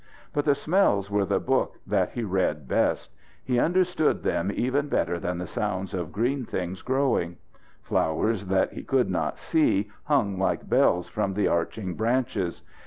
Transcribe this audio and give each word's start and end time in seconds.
But 0.33 0.45
the 0.45 0.55
smells 0.55 1.11
were 1.11 1.25
the 1.27 1.39
book 1.39 1.77
that 1.85 2.13
he 2.13 2.23
read 2.23 2.67
best; 2.67 3.11
he 3.43 3.59
understood 3.59 4.23
them 4.23 4.51
even 4.51 4.87
better 4.89 5.19
than 5.19 5.37
the 5.37 5.45
sounds 5.45 5.93
of 5.93 6.11
green 6.11 6.43
things 6.43 6.81
growing. 6.81 7.37
Flowers 7.83 8.47
that 8.47 8.73
he 8.73 8.81
could 8.81 9.11
not 9.11 9.37
see 9.37 9.91
hung 10.05 10.39
like 10.39 10.67
bells 10.67 11.07
from 11.07 11.35
the 11.35 11.47
arching 11.47 11.93
branches. 11.93 12.63